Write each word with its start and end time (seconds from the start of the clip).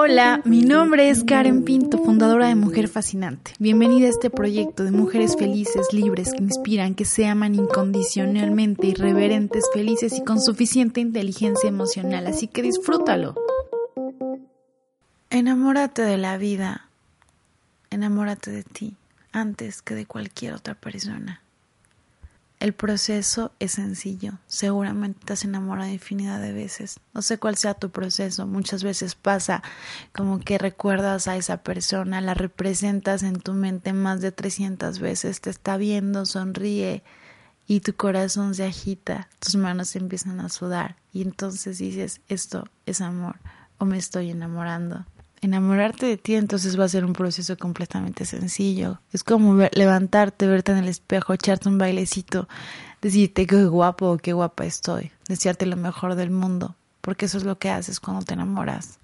Hola, 0.00 0.42
mi 0.44 0.62
nombre 0.62 1.10
es 1.10 1.24
Karen 1.24 1.64
Pinto, 1.64 1.98
fundadora 1.98 2.46
de 2.46 2.54
Mujer 2.54 2.86
Fascinante. 2.86 3.50
Bienvenida 3.58 4.06
a 4.06 4.10
este 4.10 4.30
proyecto 4.30 4.84
de 4.84 4.92
mujeres 4.92 5.36
felices, 5.36 5.92
libres, 5.92 6.32
que 6.32 6.44
inspiran, 6.44 6.94
que 6.94 7.04
se 7.04 7.26
aman 7.26 7.56
incondicionalmente, 7.56 8.86
irreverentes, 8.86 9.64
felices 9.74 10.16
y 10.16 10.22
con 10.22 10.40
suficiente 10.40 11.00
inteligencia 11.00 11.68
emocional, 11.68 12.28
así 12.28 12.46
que 12.46 12.62
disfrútalo. 12.62 13.34
Enamórate 15.30 16.02
de 16.02 16.16
la 16.16 16.38
vida, 16.38 16.88
enamórate 17.90 18.52
de 18.52 18.62
ti, 18.62 18.96
antes 19.32 19.82
que 19.82 19.96
de 19.96 20.06
cualquier 20.06 20.54
otra 20.54 20.76
persona. 20.76 21.42
El 22.60 22.72
proceso 22.74 23.52
es 23.60 23.72
sencillo. 23.72 24.40
Seguramente 24.48 25.20
te 25.24 25.32
has 25.32 25.44
enamorado 25.44 25.92
infinidad 25.92 26.40
de 26.40 26.52
veces. 26.52 26.98
No 27.14 27.22
sé 27.22 27.38
cuál 27.38 27.56
sea 27.56 27.74
tu 27.74 27.90
proceso. 27.90 28.48
Muchas 28.48 28.82
veces 28.82 29.14
pasa 29.14 29.62
como 30.12 30.40
que 30.40 30.58
recuerdas 30.58 31.28
a 31.28 31.36
esa 31.36 31.58
persona, 31.58 32.20
la 32.20 32.34
representas 32.34 33.22
en 33.22 33.38
tu 33.38 33.52
mente 33.52 33.92
más 33.92 34.20
de 34.20 34.32
300 34.32 34.98
veces, 34.98 35.40
te 35.40 35.50
está 35.50 35.76
viendo, 35.76 36.26
sonríe 36.26 37.04
y 37.68 37.80
tu 37.80 37.94
corazón 37.94 38.54
se 38.56 38.64
agita, 38.64 39.28
tus 39.38 39.54
manos 39.54 39.94
empiezan 39.94 40.40
a 40.40 40.48
sudar 40.48 40.96
y 41.12 41.22
entonces 41.22 41.78
dices, 41.78 42.22
esto 42.28 42.64
es 42.86 43.00
amor 43.00 43.36
o 43.78 43.84
me 43.84 43.98
estoy 43.98 44.30
enamorando 44.30 45.06
enamorarte 45.40 46.06
de 46.06 46.16
ti 46.16 46.34
entonces 46.34 46.78
va 46.78 46.84
a 46.84 46.88
ser 46.88 47.04
un 47.04 47.12
proceso 47.12 47.56
completamente 47.56 48.24
sencillo. 48.24 49.00
Es 49.12 49.24
como 49.24 49.54
levantarte, 49.72 50.46
verte 50.46 50.72
en 50.72 50.78
el 50.78 50.88
espejo, 50.88 51.32
echarte 51.32 51.68
un 51.68 51.78
bailecito, 51.78 52.48
decirte 53.00 53.46
qué 53.46 53.64
guapo 53.64 54.10
o 54.10 54.18
qué 54.18 54.32
guapa 54.32 54.64
estoy, 54.64 55.12
desearte 55.28 55.66
lo 55.66 55.76
mejor 55.76 56.14
del 56.14 56.30
mundo, 56.30 56.76
porque 57.00 57.26
eso 57.26 57.38
es 57.38 57.44
lo 57.44 57.58
que 57.58 57.70
haces 57.70 58.00
cuando 58.00 58.24
te 58.24 58.34
enamoras. 58.34 58.98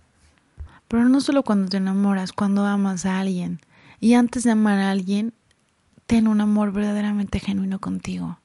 Pero 0.89 1.09
no 1.09 1.21
solo 1.21 1.43
cuando 1.43 1.69
te 1.69 1.79
enamoras, 1.79 2.33
cuando 2.33 2.65
amas 2.65 3.07
a 3.07 3.21
alguien. 3.21 3.61
Y 4.01 4.15
antes 4.15 4.45
de 4.45 4.51
amar 4.51 4.79
a 4.79 4.91
alguien, 4.91 5.33
ten 6.07 6.29
un 6.29 6.41
amor 6.41 6.73
verdaderamente 6.73 7.41
genuino 7.41 7.79
contigo. 7.79 8.39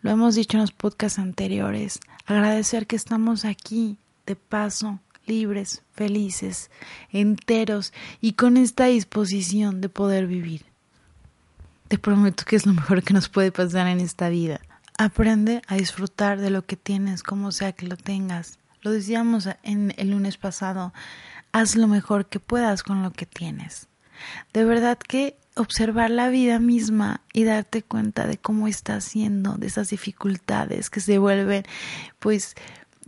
Lo 0.00 0.10
hemos 0.10 0.34
dicho 0.34 0.56
en 0.56 0.62
los 0.62 0.72
podcasts 0.72 1.18
anteriores, 1.18 2.00
agradecer 2.24 2.86
que 2.86 2.96
estamos 2.96 3.44
aquí, 3.44 3.98
de 4.26 4.36
paso, 4.36 5.00
libres, 5.28 5.82
felices, 5.92 6.70
enteros 7.10 7.92
y 8.20 8.32
con 8.32 8.56
esta 8.56 8.86
disposición 8.86 9.80
de 9.80 9.88
poder 9.88 10.26
vivir. 10.26 10.64
Te 11.88 11.98
prometo 11.98 12.44
que 12.44 12.56
es 12.56 12.66
lo 12.66 12.74
mejor 12.74 13.02
que 13.02 13.14
nos 13.14 13.28
puede 13.28 13.52
pasar 13.52 13.86
en 13.86 14.00
esta 14.00 14.28
vida. 14.28 14.60
Aprende 14.98 15.62
a 15.68 15.76
disfrutar 15.76 16.40
de 16.40 16.50
lo 16.50 16.66
que 16.66 16.76
tienes, 16.76 17.22
como 17.22 17.52
sea 17.52 17.72
que 17.72 17.86
lo 17.86 17.96
tengas. 17.96 18.58
Lo 18.82 18.90
decíamos 18.90 19.48
en 19.62 19.94
el 19.96 20.10
lunes 20.10 20.36
pasado, 20.36 20.92
haz 21.52 21.76
lo 21.76 21.86
mejor 21.88 22.26
que 22.26 22.40
puedas 22.40 22.82
con 22.82 23.02
lo 23.02 23.12
que 23.12 23.26
tienes. 23.26 23.88
De 24.52 24.64
verdad 24.64 24.98
que 24.98 25.38
observar 25.54 26.10
la 26.10 26.28
vida 26.28 26.58
misma 26.58 27.22
y 27.32 27.44
darte 27.44 27.82
cuenta 27.82 28.26
de 28.26 28.38
cómo 28.38 28.68
estás 28.68 29.06
haciendo, 29.06 29.54
de 29.54 29.66
esas 29.66 29.90
dificultades 29.90 30.90
que 30.90 31.00
se 31.00 31.18
vuelven 31.18 31.64
pues 32.18 32.54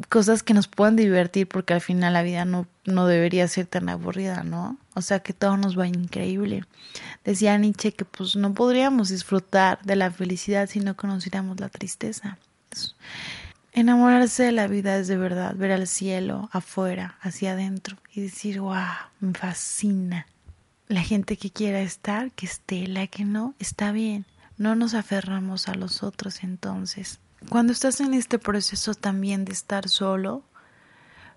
cosas 0.08 0.42
que 0.42 0.54
nos 0.54 0.68
puedan 0.68 0.96
divertir 0.96 1.46
porque 1.46 1.74
al 1.74 1.80
final 1.80 2.12
la 2.12 2.22
vida 2.22 2.44
no, 2.44 2.66
no 2.84 3.06
debería 3.06 3.46
ser 3.48 3.66
tan 3.66 3.88
aburrida, 3.88 4.42
¿no? 4.44 4.78
O 4.94 5.02
sea, 5.02 5.20
que 5.20 5.32
todo 5.32 5.56
nos 5.56 5.78
va 5.78 5.86
increíble. 5.86 6.64
Decía 7.24 7.58
Nietzsche 7.58 7.92
que 7.92 8.04
pues 8.04 8.36
no 8.36 8.54
podríamos 8.54 9.08
disfrutar 9.08 9.80
de 9.82 9.96
la 9.96 10.10
felicidad 10.10 10.68
si 10.68 10.80
no 10.80 10.96
conociéramos 10.96 11.60
la 11.60 11.68
tristeza. 11.68 12.38
enamorarse 13.72 14.44
de 14.44 14.52
la 14.52 14.66
vida 14.66 14.96
es 14.96 15.08
de 15.08 15.16
verdad 15.16 15.54
ver 15.54 15.72
al 15.72 15.86
cielo 15.86 16.48
afuera, 16.52 17.16
hacia 17.20 17.52
adentro 17.52 17.98
y 18.12 18.22
decir, 18.22 18.60
wow, 18.60 18.76
me 19.20 19.34
fascina. 19.34 20.26
La 20.88 21.02
gente 21.02 21.36
que 21.36 21.50
quiera 21.50 21.80
estar, 21.82 22.32
que 22.32 22.46
esté, 22.46 22.88
la 22.88 23.06
que 23.06 23.24
no, 23.24 23.54
está 23.60 23.92
bien. 23.92 24.26
No 24.56 24.74
nos 24.74 24.94
aferramos 24.94 25.68
a 25.68 25.74
los 25.74 26.02
otros 26.02 26.42
entonces. 26.42 27.20
Cuando 27.48 27.72
estás 27.72 28.00
en 28.00 28.14
este 28.14 28.38
proceso 28.38 28.94
también 28.94 29.44
de 29.44 29.52
estar 29.52 29.88
solo, 29.88 30.44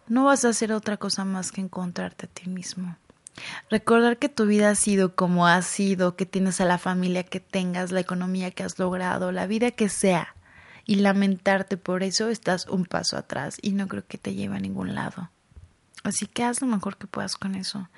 no 0.08 0.26
vas 0.26 0.46
a 0.46 0.50
hacer 0.50 0.74
otra 0.74 0.98
cosa 0.98 1.26
más 1.26 1.52
que 1.52 1.62
encontrarte 1.62 2.26
a 2.26 2.30
ti 2.30 2.50
mismo. 2.50 2.98
Recordar 3.70 4.18
que 4.18 4.30
tu 4.30 4.46
vida 4.46 4.70
ha 4.70 4.76
sido 4.76 5.16
como 5.16 5.48
ha 5.48 5.62
sido, 5.62 6.16
que 6.16 6.26
tienes 6.26 6.62
a 6.62 6.66
la 6.66 6.78
familia 6.78 7.24
que 7.24 7.40
tengas, 7.40 7.92
la 7.92 8.02
economía 8.02 8.52
que 8.52 8.64
has 8.64 8.78
logrado, 8.78 9.32
la 9.32 9.48
vida 9.48 9.72
que 9.72 9.90
sea, 9.90 10.36
y 10.86 10.96
lamentarte 10.96 11.78
por 11.78 12.04
eso 12.04 12.30
estás 12.30 12.68
un 12.68 12.86
paso 12.86 13.18
atrás 13.18 13.58
y 13.62 13.72
no 13.72 13.88
creo 13.88 14.06
que 14.06 14.18
te 14.18 14.36
lleve 14.36 14.58
a 14.58 14.60
ningún 14.60 14.94
lado. 14.96 15.32
Así 16.04 16.28
que 16.28 16.44
haz 16.44 16.62
lo 16.62 16.68
mejor 16.68 16.98
que 16.98 17.08
puedas 17.08 17.38
con 17.38 17.56
eso. 17.56 17.90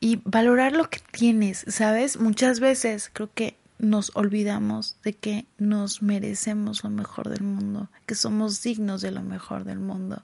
Y 0.00 0.20
valorar 0.24 0.72
lo 0.72 0.90
que 0.90 0.98
tienes, 0.98 1.64
¿sabes? 1.68 2.18
Muchas 2.18 2.58
veces 2.58 3.08
creo 3.12 3.30
que 3.32 3.56
nos 3.82 4.12
olvidamos 4.14 4.96
de 5.02 5.12
que 5.12 5.44
nos 5.58 6.02
merecemos 6.02 6.84
lo 6.84 6.90
mejor 6.90 7.28
del 7.28 7.42
mundo, 7.42 7.88
que 8.06 8.14
somos 8.14 8.62
dignos 8.62 9.02
de 9.02 9.10
lo 9.10 9.22
mejor 9.22 9.64
del 9.64 9.80
mundo, 9.80 10.22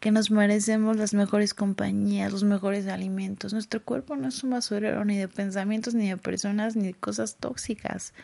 que 0.00 0.10
nos 0.10 0.32
merecemos 0.32 0.96
las 0.96 1.14
mejores 1.14 1.54
compañías, 1.54 2.32
los 2.32 2.42
mejores 2.42 2.88
alimentos. 2.88 3.52
Nuestro 3.52 3.84
cuerpo 3.84 4.16
no 4.16 4.26
es 4.26 4.42
un 4.42 4.50
basurero 4.50 5.04
ni 5.04 5.16
de 5.16 5.28
pensamientos, 5.28 5.94
ni 5.94 6.08
de 6.08 6.16
personas, 6.16 6.74
ni 6.74 6.88
de 6.88 6.94
cosas 6.94 7.36
tóxicas. 7.36 8.14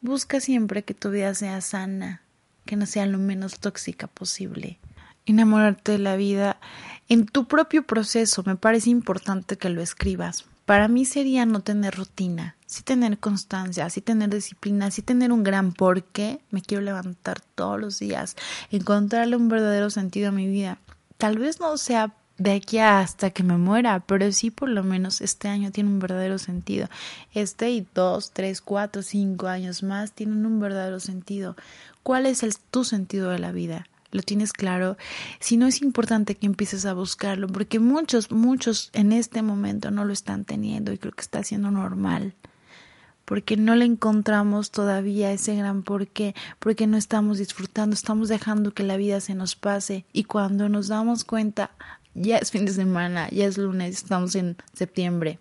Busca 0.00 0.40
siempre 0.40 0.84
que 0.84 0.94
tu 0.94 1.10
vida 1.10 1.34
sea 1.34 1.60
sana, 1.60 2.22
que 2.66 2.76
no 2.76 2.86
sea 2.86 3.06
lo 3.06 3.18
menos 3.18 3.58
tóxica 3.58 4.06
posible. 4.06 4.78
Enamorarte 5.26 5.92
de 5.92 5.98
la 5.98 6.14
vida 6.14 6.60
en 7.08 7.26
tu 7.26 7.48
propio 7.48 7.82
proceso, 7.82 8.44
me 8.46 8.54
parece 8.54 8.90
importante 8.90 9.58
que 9.58 9.70
lo 9.70 9.82
escribas. 9.82 10.44
Para 10.66 10.86
mí 10.86 11.04
sería 11.04 11.46
no 11.46 11.60
tener 11.60 11.96
rutina, 11.96 12.54
sí 12.70 12.84
tener 12.84 13.18
constancia, 13.18 13.90
sí 13.90 14.00
tener 14.00 14.30
disciplina, 14.30 14.92
sí 14.92 15.02
tener 15.02 15.32
un 15.32 15.42
gran 15.42 15.72
porqué. 15.72 16.40
Me 16.50 16.62
quiero 16.62 16.84
levantar 16.84 17.40
todos 17.40 17.80
los 17.80 17.98
días, 17.98 18.36
encontrarle 18.70 19.34
un 19.34 19.48
verdadero 19.48 19.90
sentido 19.90 20.28
a 20.28 20.32
mi 20.32 20.46
vida. 20.46 20.78
Tal 21.18 21.36
vez 21.38 21.58
no 21.58 21.76
sea 21.76 22.14
de 22.38 22.52
aquí 22.52 22.78
hasta 22.78 23.30
que 23.30 23.42
me 23.42 23.58
muera, 23.58 23.98
pero 24.06 24.30
sí 24.30 24.52
por 24.52 24.68
lo 24.68 24.84
menos 24.84 25.20
este 25.20 25.48
año 25.48 25.72
tiene 25.72 25.90
un 25.90 25.98
verdadero 25.98 26.38
sentido. 26.38 26.88
Este 27.34 27.72
y 27.72 27.86
dos, 27.92 28.30
tres, 28.30 28.60
cuatro, 28.60 29.02
cinco 29.02 29.48
años 29.48 29.82
más 29.82 30.12
tienen 30.12 30.46
un 30.46 30.60
verdadero 30.60 31.00
sentido. 31.00 31.56
¿Cuál 32.04 32.24
es 32.24 32.44
el, 32.44 32.56
tu 32.56 32.84
sentido 32.84 33.30
de 33.30 33.40
la 33.40 33.50
vida? 33.50 33.86
lo 34.12 34.22
tienes 34.22 34.52
claro, 34.52 34.96
si 35.38 35.56
no 35.56 35.68
es 35.68 35.82
importante 35.82 36.34
que 36.34 36.46
empieces 36.46 36.84
a 36.84 36.94
buscarlo, 36.94 37.46
porque 37.46 37.78
muchos, 37.78 38.32
muchos 38.32 38.90
en 38.92 39.12
este 39.12 39.40
momento 39.40 39.92
no 39.92 40.04
lo 40.04 40.12
están 40.12 40.44
teniendo 40.44 40.92
y 40.92 40.98
creo 40.98 41.12
que 41.12 41.20
está 41.20 41.44
siendo 41.44 41.70
normal, 41.70 42.34
porque 43.30 43.56
no 43.56 43.76
le 43.76 43.84
encontramos 43.84 44.72
todavía 44.72 45.30
ese 45.30 45.54
gran 45.54 45.84
porqué, 45.84 46.34
porque 46.58 46.88
no 46.88 46.96
estamos 46.96 47.38
disfrutando, 47.38 47.94
estamos 47.94 48.28
dejando 48.28 48.74
que 48.74 48.82
la 48.82 48.96
vida 48.96 49.20
se 49.20 49.36
nos 49.36 49.54
pase 49.54 50.04
y 50.12 50.24
cuando 50.24 50.68
nos 50.68 50.88
damos 50.88 51.22
cuenta, 51.22 51.70
ya 52.14 52.38
es 52.38 52.50
fin 52.50 52.66
de 52.66 52.72
semana, 52.72 53.28
ya 53.30 53.46
es 53.46 53.56
lunes, 53.56 53.98
estamos 53.98 54.34
en 54.34 54.56
septiembre. 54.72 55.38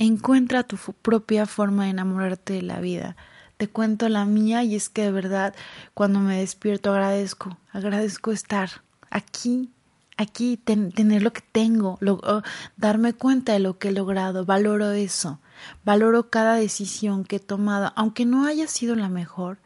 Encuentra 0.00 0.64
tu 0.64 0.76
propia 0.76 1.46
forma 1.46 1.84
de 1.84 1.90
enamorarte 1.90 2.54
de 2.54 2.62
la 2.62 2.80
vida 2.80 3.14
te 3.58 3.68
cuento 3.68 4.08
la 4.08 4.24
mía 4.24 4.64
y 4.64 4.74
es 4.74 4.88
que 4.88 5.02
de 5.02 5.12
verdad 5.12 5.54
cuando 5.94 6.18
me 6.18 6.40
despierto 6.40 6.90
agradezco, 6.90 7.56
agradezco 7.72 8.32
estar 8.32 8.82
aquí, 9.10 9.70
aquí, 10.16 10.56
tener 10.56 11.22
lo 11.22 11.32
que 11.32 11.42
tengo, 11.52 11.98
oh, 12.06 12.42
darme 12.76 13.12
cuenta 13.12 13.52
de 13.52 13.58
lo 13.58 13.78
que 13.78 13.88
he 13.88 13.92
logrado, 13.92 14.44
valoro 14.44 14.92
eso, 14.92 15.40
valoro 15.84 16.30
cada 16.30 16.54
decisión 16.54 17.24
que 17.24 17.36
he 17.36 17.40
tomado, 17.40 17.92
aunque 17.96 18.24
no 18.24 18.46
haya 18.46 18.66
sido 18.66 18.94
la 18.96 19.08
mejor, 19.08 19.58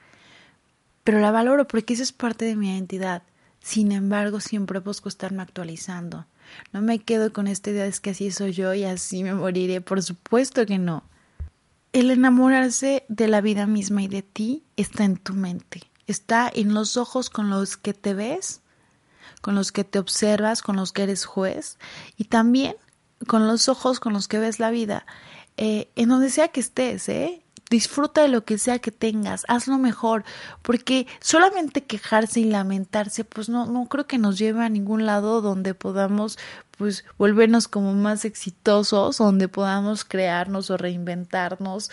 pero 1.04 1.20
la 1.20 1.30
valoro 1.30 1.66
porque 1.66 1.94
eso 1.94 2.02
es 2.02 2.12
parte 2.12 2.44
de 2.44 2.56
mi 2.56 2.70
identidad. 2.70 3.22
Sin 3.60 3.92
embargo, 3.92 4.40
siempre 4.40 4.78
busco 4.78 5.08
estarme 5.08 5.42
actualizando. 5.42 6.26
No 6.72 6.80
me 6.80 6.98
quedo 6.98 7.32
con 7.32 7.46
esta 7.46 7.70
idea 7.70 7.84
de 7.84 7.92
que 7.92 8.10
así 8.10 8.30
soy 8.30 8.52
yo 8.52 8.72
y 8.74 8.84
así 8.84 9.22
me 9.22 9.34
moriré. 9.34 9.80
Por 9.80 10.02
supuesto 10.02 10.64
que 10.66 10.78
no. 10.78 11.02
El 11.92 12.10
enamorarse 12.10 13.04
de 13.08 13.28
la 13.28 13.40
vida 13.40 13.66
misma 13.66 14.02
y 14.02 14.08
de 14.08 14.22
ti 14.22 14.64
está 14.76 15.04
en 15.04 15.16
tu 15.16 15.34
mente. 15.34 15.82
está 16.06 16.50
en 16.52 16.72
los 16.72 16.96
ojos 16.96 17.28
con 17.28 17.50
los 17.50 17.76
que 17.76 17.92
te 17.92 18.14
ves, 18.14 18.62
con 19.40 19.54
los 19.54 19.72
que 19.72 19.84
te 19.84 19.98
observas, 19.98 20.62
con 20.62 20.76
los 20.76 20.92
que 20.92 21.04
eres 21.04 21.24
juez 21.24 21.78
y 22.16 22.24
también 22.24 22.76
con 23.26 23.46
los 23.46 23.68
ojos 23.68 24.00
con 24.00 24.12
los 24.12 24.28
que 24.28 24.38
ves 24.38 24.60
la 24.60 24.70
vida, 24.70 25.06
eh, 25.56 25.90
en 25.96 26.08
donde 26.08 26.30
sea 26.30 26.48
que 26.48 26.60
estés, 26.60 27.08
¿eh? 27.08 27.44
Disfruta 27.70 28.22
de 28.22 28.28
lo 28.28 28.44
que 28.44 28.56
sea 28.56 28.78
que 28.78 28.92
tengas, 28.92 29.44
hazlo 29.48 29.76
mejor, 29.76 30.24
porque 30.62 31.06
solamente 31.20 31.84
quejarse 31.84 32.40
y 32.40 32.44
lamentarse, 32.44 33.24
pues 33.24 33.50
no, 33.50 33.66
no 33.66 33.86
creo 33.86 34.06
que 34.06 34.16
nos 34.16 34.38
lleve 34.38 34.64
a 34.64 34.70
ningún 34.70 35.04
lado 35.04 35.42
donde 35.42 35.74
podamos, 35.74 36.38
pues, 36.78 37.04
volvernos 37.18 37.68
como 37.68 37.92
más 37.92 38.24
exitosos, 38.24 39.18
donde 39.18 39.48
podamos 39.48 40.04
crearnos 40.04 40.70
o 40.70 40.78
reinventarnos. 40.78 41.90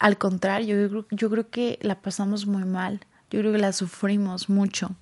Al 0.00 0.18
contrario, 0.18 0.88
yo, 0.88 1.06
yo 1.12 1.30
creo 1.30 1.50
que 1.50 1.78
la 1.82 2.00
pasamos 2.00 2.46
muy 2.46 2.64
mal, 2.64 3.06
yo 3.30 3.40
creo 3.40 3.52
que 3.52 3.58
la 3.58 3.72
sufrimos 3.72 4.48
mucho 4.48 4.96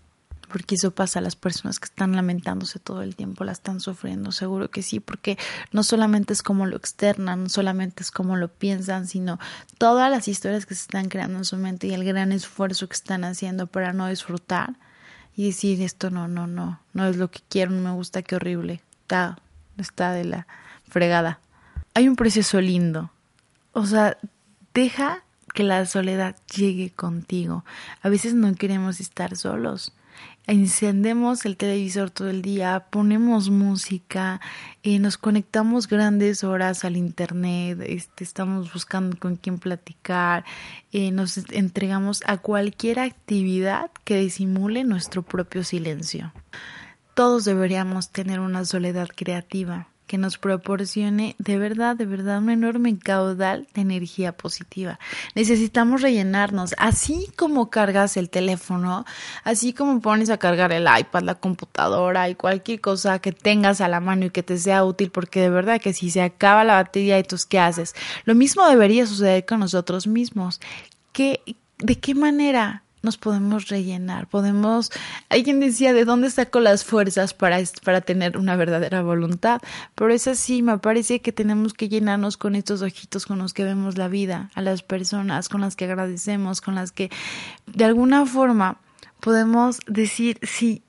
porque 0.50 0.75
eso 0.75 0.91
pasa 0.91 1.20
a 1.20 1.23
las 1.23 1.37
personas 1.37 1.79
que 1.79 1.87
están 1.87 2.14
lamentándose 2.17 2.79
todo 2.79 3.02
el 3.02 3.17
tiempo, 3.17 3.44
la 3.44 3.52
están 3.52 3.81
sufriendo, 3.81 4.32
seguro 4.32 4.70
que 4.70 4.82
sí, 4.82 5.00
porque 5.00 5.38
no 5.73 5.82
solamente 5.82 6.32
es 6.32 6.43
como 6.43 6.67
lo 6.67 6.76
externan, 6.76 7.44
no 7.44 7.49
solamente 7.49 8.02
es 8.02 8.11
como 8.11 8.37
lo 8.37 8.49
piensan, 8.49 9.06
sino 9.06 9.38
todas 9.79 10.11
las 10.11 10.29
historias 10.29 10.67
que 10.67 10.75
se 10.75 10.82
están 10.82 11.08
creando 11.08 11.38
en 11.38 11.44
su 11.44 11.56
mente 11.56 11.87
y 11.87 11.94
el 11.94 12.05
gran 12.05 12.32
esfuerzo 12.32 12.88
que 12.88 12.94
están 12.94 13.25
haciendo 13.25 13.67
para 13.67 13.93
no 13.93 14.08
disfrutar 14.08 14.75
y 15.37 15.47
decir 15.47 15.81
esto 15.82 16.11
no, 16.11 16.29
no, 16.29 16.47
no, 16.47 16.81
no 16.93 17.06
es 17.06 17.17
lo 17.17 17.31
que 17.31 17.41
quiero, 17.49 17.70
no 17.70 17.82
me 17.88 17.94
gusta, 17.94 18.23
qué 18.23 18.37
horrible, 18.37 18.82
está, 19.02 19.38
está 19.76 20.12
de 20.12 20.25
la 20.25 20.47
fregada. 20.88 21.38
Hay 21.94 22.08
un 22.08 22.17
proceso 22.17 22.61
lindo, 22.61 23.11
o 23.73 23.87
sea, 23.87 24.17
deja 24.75 25.23
que 25.55 25.62
la 25.62 25.85
soledad 25.87 26.37
llegue 26.55 26.91
contigo. 26.91 27.64
A 28.02 28.08
veces 28.08 28.35
no 28.35 28.55
queremos 28.55 29.00
estar 29.00 29.37
solos 29.37 29.93
encendemos 30.50 31.47
el 31.47 31.56
televisor 31.56 32.11
todo 32.11 32.29
el 32.29 32.43
día, 32.43 32.87
ponemos 32.91 33.50
música, 33.50 34.41
eh, 34.82 34.99
nos 34.99 35.17
conectamos 35.17 35.87
grandes 35.87 36.43
horas 36.43 36.85
al 36.85 36.97
internet, 36.97 37.79
este, 37.87 38.25
estamos 38.25 38.73
buscando 38.73 39.17
con 39.17 39.37
quién 39.37 39.58
platicar, 39.58 40.44
eh, 40.91 41.12
nos 41.12 41.38
entregamos 41.52 42.23
a 42.26 42.38
cualquier 42.38 42.99
actividad 42.99 43.93
que 44.05 44.19
disimule 44.19 44.82
nuestro 44.82 45.23
propio 45.23 45.62
silencio. 45.62 46.32
Todos 47.14 47.44
deberíamos 47.44 48.11
tener 48.11 48.41
una 48.41 48.64
soledad 48.64 49.08
creativa 49.14 49.89
que 50.11 50.19
nos 50.19 50.39
proporcione 50.39 51.37
de 51.39 51.57
verdad, 51.57 51.95
de 51.95 52.05
verdad 52.05 52.39
un 52.39 52.51
enorme 52.51 52.99
caudal 52.99 53.69
de 53.75 53.83
energía 53.83 54.33
positiva. 54.33 54.99
Necesitamos 55.37 56.03
rellenarnos, 56.03 56.75
así 56.79 57.31
como 57.37 57.71
cargas 57.71 58.17
el 58.17 58.29
teléfono, 58.29 59.05
así 59.45 59.73
como 59.73 60.01
pones 60.01 60.29
a 60.29 60.37
cargar 60.37 60.73
el 60.73 60.89
iPad, 60.99 61.23
la 61.23 61.37
computadora 61.37 62.29
y 62.29 62.35
cualquier 62.35 62.81
cosa 62.81 63.21
que 63.21 63.31
tengas 63.31 63.81
a 63.81 63.87
la 63.87 64.01
mano 64.01 64.27
y 64.27 64.31
que 64.31 64.43
te 64.43 64.59
sea 64.59 64.85
útil, 64.85 65.12
porque 65.12 65.43
de 65.43 65.51
verdad 65.51 65.81
que 65.81 65.93
si 65.93 66.11
se 66.11 66.23
acaba 66.23 66.65
la 66.65 66.75
batería 66.75 67.17
y 67.17 67.23
tú 67.23 67.37
qué 67.49 67.61
haces, 67.61 67.95
lo 68.25 68.35
mismo 68.35 68.69
debería 68.69 69.07
suceder 69.07 69.47
con 69.47 69.61
nosotros 69.61 70.09
mismos. 70.09 70.61
¿Qué, 71.12 71.41
¿De 71.79 72.01
qué 72.01 72.17
manera 72.17 72.83
nos 73.02 73.17
podemos 73.17 73.69
rellenar, 73.69 74.26
podemos, 74.26 74.91
alguien 75.29 75.61
decía, 75.61 75.93
¿de 75.93 76.05
dónde 76.05 76.31
saco 76.31 76.61
las 76.61 76.85
fuerzas 76.85 77.35
para, 77.35 77.58
para 77.85 78.00
tener 78.00 78.37
una 78.37 78.56
verdadera 78.56 79.02
voluntad? 79.02 79.61
Pero 79.94 80.12
es 80.12 80.29
así, 80.29 80.62
me 80.62 80.79
parece 80.79 81.20
que 81.20 81.32
tenemos 81.32 81.73
que 81.75 81.88
llenarnos 81.88 82.37
con 82.37 82.55
estos 82.55 82.82
ojitos 82.82 83.26
con 83.26 83.38
los 83.38 83.55
que 83.55 83.64
vemos 83.64 83.97
la 83.97 84.08
vida, 84.08 84.50
a 84.55 84.62
las 84.62 84.82
personas 84.82 85.49
con 85.49 85.61
las 85.61 85.76
que 85.76 85.87
agradecemos, 85.87 86.61
con 86.61 86.75
las 86.75 86.93
que 86.93 87.11
de 87.67 87.85
alguna 87.85 88.26
forma 88.26 88.79
podemos 89.20 89.81
decir, 89.87 90.38
sí, 90.43 90.82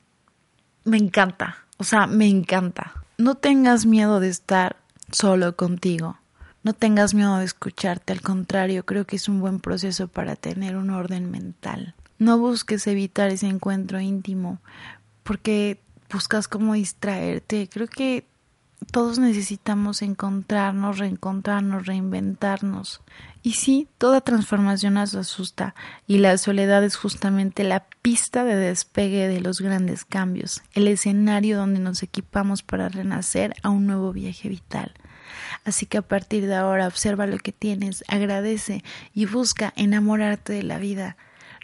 me 0.83 0.97
encanta, 0.97 1.57
o 1.77 1.83
sea, 1.83 2.07
me 2.07 2.27
encanta. 2.27 2.93
No 3.17 3.35
tengas 3.35 3.85
miedo 3.85 4.19
de 4.19 4.29
estar 4.29 4.77
solo 5.11 5.55
contigo. 5.55 6.17
No 6.63 6.73
tengas 6.73 7.15
miedo 7.15 7.37
de 7.37 7.45
escucharte, 7.45 8.13
al 8.13 8.21
contrario, 8.21 8.85
creo 8.85 9.05
que 9.05 9.15
es 9.15 9.27
un 9.27 9.39
buen 9.39 9.59
proceso 9.59 10.07
para 10.07 10.35
tener 10.35 10.77
un 10.77 10.91
orden 10.91 11.31
mental. 11.31 11.95
No 12.21 12.37
busques 12.37 12.85
evitar 12.85 13.31
ese 13.31 13.47
encuentro 13.47 13.99
íntimo 13.99 14.59
porque 15.23 15.81
buscas 16.13 16.47
cómo 16.47 16.75
distraerte. 16.75 17.67
Creo 17.67 17.87
que 17.87 18.27
todos 18.91 19.17
necesitamos 19.17 20.03
encontrarnos, 20.03 20.99
reencontrarnos, 20.99 21.87
reinventarnos. 21.87 23.01
Y 23.41 23.53
sí, 23.53 23.87
toda 23.97 24.21
transformación 24.21 24.93
nos 24.93 25.15
asusta 25.15 25.73
y 26.05 26.19
la 26.19 26.37
soledad 26.37 26.83
es 26.83 26.95
justamente 26.95 27.63
la 27.63 27.85
pista 28.03 28.43
de 28.43 28.55
despegue 28.55 29.27
de 29.27 29.41
los 29.41 29.59
grandes 29.59 30.05
cambios, 30.05 30.61
el 30.73 30.87
escenario 30.89 31.57
donde 31.57 31.79
nos 31.79 32.03
equipamos 32.03 32.61
para 32.61 32.87
renacer 32.87 33.55
a 33.63 33.71
un 33.71 33.87
nuevo 33.87 34.13
viaje 34.13 34.47
vital. 34.47 34.93
Así 35.65 35.87
que 35.87 35.97
a 35.97 36.03
partir 36.03 36.45
de 36.45 36.53
ahora 36.53 36.85
observa 36.85 37.25
lo 37.25 37.39
que 37.39 37.51
tienes, 37.51 38.03
agradece 38.07 38.83
y 39.11 39.25
busca 39.25 39.73
enamorarte 39.75 40.53
de 40.53 40.61
la 40.61 40.77
vida. 40.77 41.17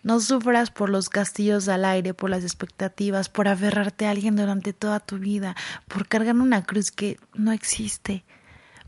No 0.07 0.21
sufras 0.21 0.71
por 0.71 0.89
los 0.89 1.09
castillos 1.09 1.67
al 1.67 1.83
aire, 1.83 2.13
por 2.13 2.29
las 2.29 2.43
expectativas, 2.43 3.27
por 3.27 3.49
aferrarte 3.49 4.05
a 4.05 4.11
alguien 4.11 4.37
durante 4.37 4.71
toda 4.71 5.01
tu 5.01 5.17
vida, 5.17 5.53
por 5.89 6.07
cargar 6.07 6.33
una 6.37 6.63
cruz 6.63 6.91
que 6.91 7.19
no 7.33 7.51
existe. 7.51 8.23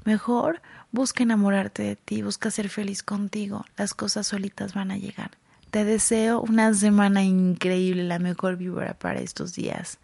Mejor 0.05 0.61
busca 0.93 1.21
enamorarte 1.21 1.83
de 1.83 1.97
ti, 1.97 2.21
busca 2.21 2.49
ser 2.51 2.69
feliz 2.69 3.03
contigo. 3.03 3.65
Las 3.75 3.93
cosas 3.93 4.27
solitas 4.27 4.73
van 4.73 4.91
a 4.91 4.97
llegar. 4.97 5.31
Te 5.71 5.83
deseo 5.83 6.39
una 6.39 6.73
semana 6.73 7.21
increíble, 7.21 8.03
la 8.05 8.19
mejor 8.19 8.55
víbora 8.55 8.93
para 8.93 9.19
estos 9.19 9.53
días. 9.53 9.99